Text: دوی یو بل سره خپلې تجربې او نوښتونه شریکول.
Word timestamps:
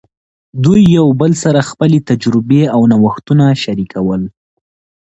دوی 0.63 0.81
یو 0.97 1.07
بل 1.21 1.31
سره 1.43 1.67
خپلې 1.69 1.97
تجربې 2.09 2.63
او 2.75 2.81
نوښتونه 2.91 3.45
شریکول. 3.63 4.21